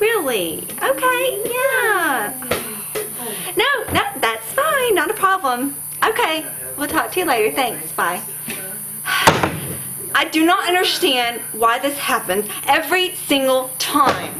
[0.00, 0.62] Really?
[0.82, 2.32] Okay, yeah.
[3.56, 4.94] No, no, that's fine.
[4.94, 5.76] Not a problem.
[6.02, 6.46] Okay,
[6.78, 7.54] we'll talk to you later.
[7.54, 7.92] Thanks.
[7.92, 8.22] Bye.
[10.14, 14.32] I do not understand why this happens every single time.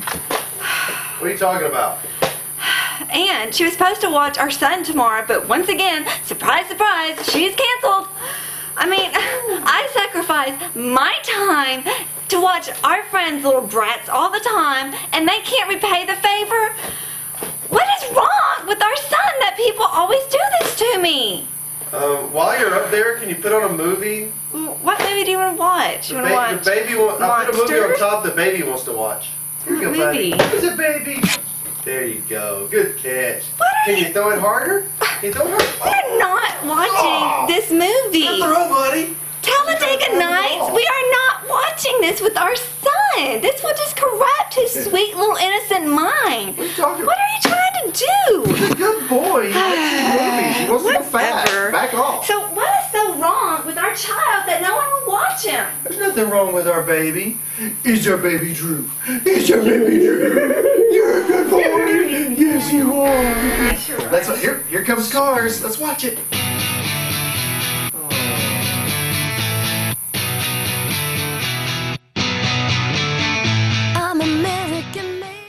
[1.19, 1.99] What are you talking about?
[3.13, 7.55] And she was supposed to watch our son tomorrow, but once again, surprise, surprise, she's
[7.55, 8.09] canceled.
[8.77, 11.85] I mean, I sacrifice my time
[12.31, 16.73] to watch our friends' little brats all the time, and they can't repay the favor.
[17.69, 21.47] What is wrong with our son that people always do this to me?
[21.93, 24.27] Um, while you're up there, can you put on a movie?
[24.53, 26.09] What movie do you want to watch?
[26.09, 26.65] The, You want to watch?
[26.65, 26.95] the baby.
[26.97, 29.31] Wa- I put a movie on top the baby wants to watch.
[29.65, 30.31] Here you go, buddy.
[30.51, 31.21] Who's a baby?
[31.85, 32.69] There you go.
[32.71, 33.45] Good catch.
[33.57, 34.87] What Can you- you throw it harder?
[35.01, 36.09] Can you throw it harder?
[36.09, 37.45] We're not watching Oh.
[37.49, 38.27] this movie.
[38.41, 39.17] Throw, buddy.
[39.43, 43.41] Talladega Nights, we are not watching this with our son.
[43.41, 46.57] This will just corrupt his sweet little innocent mind.
[46.57, 48.53] What are you What are you trying to do?
[48.53, 49.47] He's a good boy.
[49.47, 50.57] He likes movies.
[50.57, 51.73] He wants to go fast.
[51.73, 52.27] Back off.
[52.27, 55.67] So what is so wrong with our child that no one will watch him?
[55.85, 57.39] There's nothing wrong with our baby.
[57.85, 58.89] He's our baby Drew.
[59.23, 60.93] He's our baby Drew.
[60.93, 61.61] You're a good boy.
[61.61, 64.11] Yes, you are.
[64.11, 64.39] That's what.
[64.39, 65.63] Here, here comes cars.
[65.63, 66.19] Let's watch it.